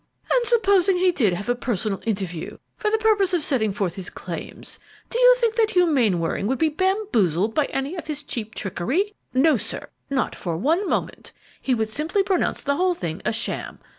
[0.33, 4.09] "And supposing he did have a personal interview for the purpose of setting forth his
[4.09, 4.79] claims,
[5.11, 9.13] do you think that Hugh Mainwaring would be bamboozled by any of his cheap trickery?
[9.31, 11.33] No, sir, not for one moment.
[11.61, 13.77] He would simply pronounce the whole thing a sham.